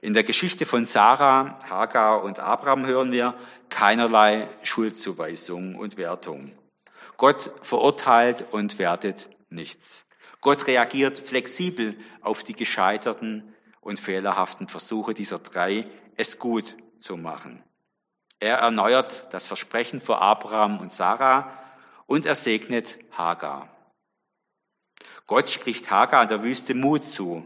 [0.00, 3.34] In der Geschichte von Sarah, Hagar und Abraham hören wir
[3.68, 6.52] keinerlei Schuldzuweisung und Wertung.
[7.16, 10.04] Gott verurteilt und wertet nichts.
[10.40, 17.62] Gott reagiert flexibel auf die gescheiterten und fehlerhaften Versuche dieser drei, es gut zu machen.
[18.38, 21.52] Er erneuert das Versprechen vor Abraham und Sarah
[22.06, 23.68] und er segnet Hagar.
[25.26, 27.44] Gott spricht Hagar in der Wüste Mut zu.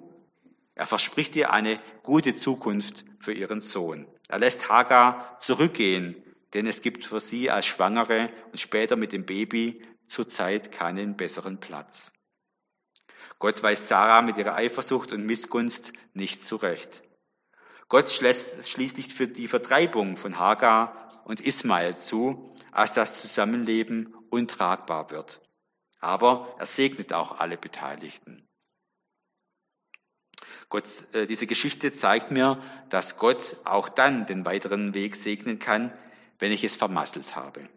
[0.80, 4.06] Er verspricht ihr eine gute Zukunft für ihren Sohn.
[4.30, 6.16] Er lässt Hagar zurückgehen,
[6.54, 11.60] denn es gibt für sie als Schwangere und später mit dem Baby zurzeit keinen besseren
[11.60, 12.12] Platz.
[13.38, 17.02] Gott weist Sarah mit ihrer Eifersucht und Missgunst nicht zurecht.
[17.90, 25.10] Gott schlägt schließlich für die Vertreibung von Hagar und Ismael zu, als das Zusammenleben untragbar
[25.10, 25.42] wird.
[26.00, 28.49] Aber er segnet auch alle Beteiligten.
[30.70, 35.92] Gott, äh, diese Geschichte zeigt mir, dass Gott auch dann den weiteren Weg segnen kann,
[36.38, 37.68] wenn ich es vermasselt habe.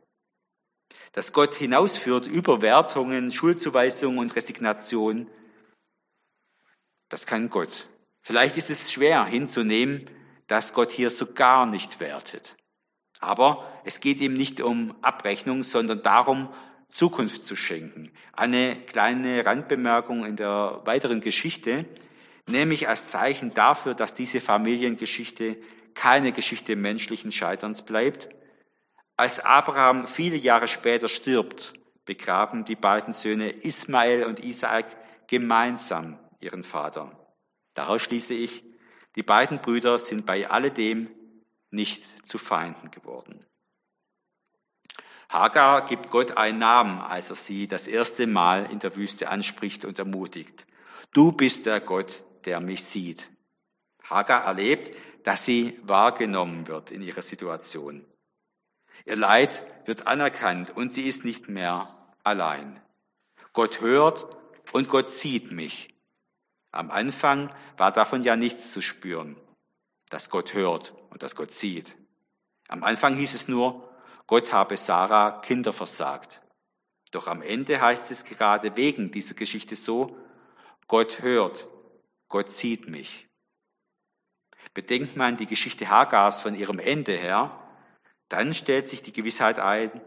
[1.13, 5.29] dass Gott hinausführt über Wertungen, Schuldzuweisungen und Resignation,
[7.07, 7.87] das kann Gott.
[8.23, 10.09] Vielleicht ist es schwer hinzunehmen,
[10.47, 12.55] dass Gott hier so gar nicht wertet.
[13.19, 16.51] Aber es geht ihm nicht um Abrechnung, sondern darum,
[16.87, 18.11] Zukunft zu schenken.
[18.33, 21.85] Eine kleine Randbemerkung in der weiteren Geschichte,
[22.47, 25.57] nämlich als Zeichen dafür, dass diese Familiengeschichte
[25.93, 28.29] keine Geschichte menschlichen Scheiterns bleibt.
[29.15, 31.73] Als Abraham viele Jahre später stirbt,
[32.05, 34.85] begraben die beiden Söhne Ismael und Isaak
[35.27, 37.11] gemeinsam ihren Vater.
[37.73, 38.63] Daraus schließe ich,
[39.15, 41.09] die beiden Brüder sind bei alledem
[41.69, 43.45] nicht zu Feinden geworden.
[45.29, 49.85] Hagar gibt Gott einen Namen, als er sie das erste Mal in der Wüste anspricht
[49.85, 50.67] und ermutigt.
[51.11, 53.29] Du bist der Gott, der mich sieht.
[54.03, 54.91] Hagar erlebt,
[55.23, 58.05] dass sie wahrgenommen wird in ihrer Situation.
[59.05, 62.81] Ihr Leid wird anerkannt und sie ist nicht mehr allein.
[63.53, 64.27] Gott hört
[64.71, 65.93] und Gott sieht mich.
[66.71, 69.37] Am Anfang war davon ja nichts zu spüren,
[70.09, 71.95] dass Gott hört und dass Gott sieht.
[72.67, 73.89] Am Anfang hieß es nur,
[74.25, 76.41] Gott habe Sarah Kinder versagt.
[77.11, 80.17] Doch am Ende heißt es gerade wegen dieser Geschichte so,
[80.87, 81.67] Gott hört,
[82.33, 83.29] Gott sieht mich.
[84.73, 87.61] Bedenkt man die Geschichte Hagars von ihrem Ende her,
[88.27, 90.01] dann stellt sich die Gewissheit ein,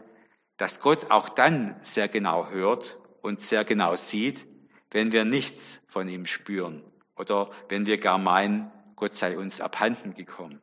[0.57, 4.45] dass Gott auch dann sehr genau hört und sehr genau sieht,
[4.91, 6.83] wenn wir nichts von ihm spüren
[7.15, 10.61] oder wenn wir gar meinen, Gott sei uns abhanden gekommen.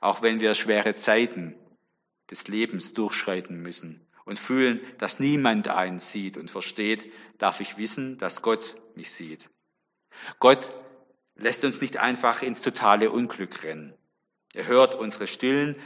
[0.00, 1.58] Auch wenn wir schwere Zeiten
[2.30, 8.16] des Lebens durchschreiten müssen und fühlen, dass niemand einen sieht und versteht, darf ich wissen,
[8.16, 9.50] dass Gott mich sieht.
[10.40, 10.74] Gott
[11.36, 13.94] lässt uns nicht einfach ins totale Unglück rennen.
[14.52, 15.76] Er hört unsere stillen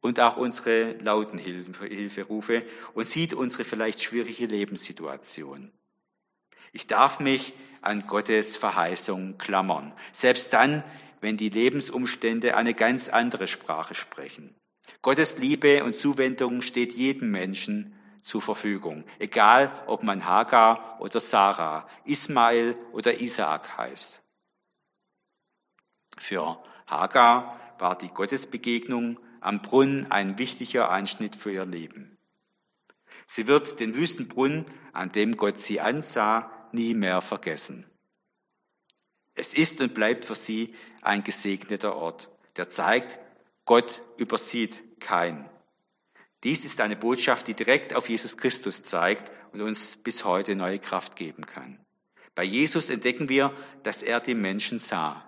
[0.00, 2.64] und auch unsere lauten Hilferufe
[2.94, 5.72] und sieht unsere vielleicht schwierige Lebenssituation.
[6.72, 10.84] Ich darf mich an Gottes Verheißung klammern, selbst dann,
[11.20, 14.54] wenn die Lebensumstände eine ganz andere Sprache sprechen.
[15.02, 17.95] Gottes Liebe und Zuwendung steht jedem Menschen
[18.26, 24.20] zur Verfügung, egal ob man Hagar oder Sarah, Ismael oder Isaak heißt.
[26.18, 32.18] Für Hagar war die Gottesbegegnung am Brunnen ein wichtiger Einschnitt für ihr Leben.
[33.28, 37.86] Sie wird den Wüstenbrunnen, an dem Gott sie ansah, nie mehr vergessen.
[39.36, 43.20] Es ist und bleibt für sie ein gesegneter Ort, der zeigt,
[43.64, 45.48] Gott übersieht kein.
[46.44, 50.78] Dies ist eine Botschaft, die direkt auf Jesus Christus zeigt und uns bis heute neue
[50.78, 51.78] Kraft geben kann.
[52.34, 55.22] Bei Jesus entdecken wir, dass er die Menschen sah.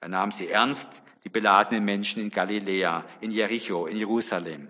[0.00, 0.88] Er nahm sie ernst,
[1.24, 4.68] die beladenen Menschen in Galiläa, in Jericho, in Jerusalem.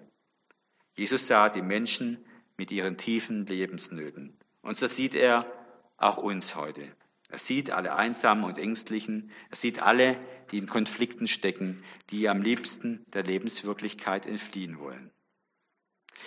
[0.94, 2.22] Jesus sah die Menschen
[2.58, 4.36] mit ihren tiefen Lebensnöten.
[4.60, 5.50] Und so sieht er
[5.96, 6.94] auch uns heute.
[7.28, 9.30] Er sieht alle Einsamen und Ängstlichen.
[9.48, 10.18] Er sieht alle,
[10.50, 15.10] die in Konflikten stecken, die am liebsten der Lebenswirklichkeit entfliehen wollen.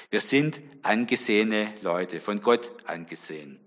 [0.09, 3.59] Wir sind angesehene Leute, von Gott angesehen,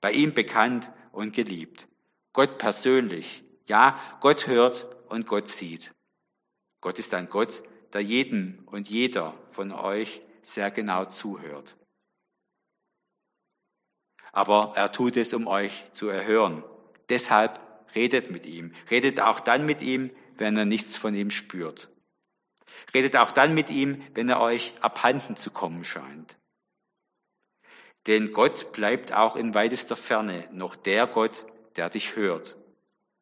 [0.00, 1.88] bei ihm bekannt und geliebt.
[2.32, 5.92] Gott persönlich, ja, Gott hört und Gott sieht.
[6.80, 7.62] Gott ist ein Gott,
[7.92, 11.76] der jedem und jeder von euch sehr genau zuhört
[14.36, 16.62] aber er tut es, um euch zu erhören.
[17.08, 17.58] Deshalb
[17.94, 18.74] redet mit ihm.
[18.90, 21.88] Redet auch dann mit ihm, wenn er nichts von ihm spürt.
[22.94, 26.36] Redet auch dann mit ihm, wenn er euch abhanden zu kommen scheint.
[28.06, 31.44] Denn Gott bleibt auch in weitester Ferne noch der Gott,
[31.76, 32.56] der dich hört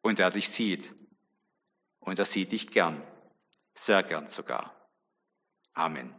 [0.01, 0.93] und der dich sieht.
[1.99, 3.01] Und er sieht dich gern,
[3.73, 4.75] sehr gern sogar.
[5.73, 6.13] Amen.